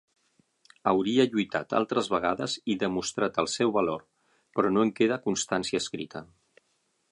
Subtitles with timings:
[0.91, 4.03] Hauria lluitat altres vegades i demostrat el seu valor
[4.57, 6.27] però no en queda constància escrita.